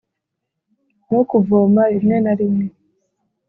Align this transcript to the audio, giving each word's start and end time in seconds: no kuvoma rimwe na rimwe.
no 1.09 1.21
kuvoma 1.29 1.81
rimwe 1.93 2.17
na 2.23 2.33
rimwe. 2.39 2.65